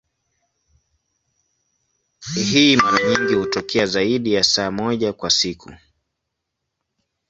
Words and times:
Hii 2.35 2.75
mara 2.77 2.97
nyingi 3.03 3.33
hutokea 3.33 3.85
zaidi 3.85 4.33
ya 4.33 4.43
saa 4.43 4.71
moja 4.71 5.13
kwa 5.13 5.29
siku. 5.29 5.73